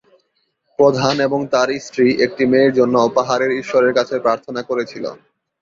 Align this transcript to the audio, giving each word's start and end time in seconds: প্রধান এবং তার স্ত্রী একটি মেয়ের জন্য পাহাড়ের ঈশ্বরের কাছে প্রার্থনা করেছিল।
প্রধান 0.79 1.15
এবং 1.19 1.39
তার 1.53 1.69
স্ত্রী 1.79 2.07
একটি 2.25 2.43
মেয়ের 2.51 2.71
জন্য 2.79 2.95
পাহাড়ের 3.17 3.51
ঈশ্বরের 3.61 3.93
কাছে 3.97 4.15
প্রার্থনা 4.19 4.61
করেছিল। 4.69 5.05